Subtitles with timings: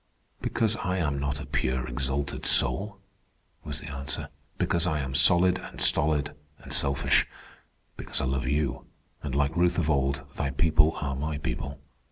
[0.41, 2.97] "Because I am not a pure, exalted soul,"
[3.63, 4.29] was the answer.
[4.57, 7.27] "Because I am solid and stolid and selfish.
[7.97, 8.85] Because I love you
[9.21, 11.77] and, like Ruth of old, thy people are my people.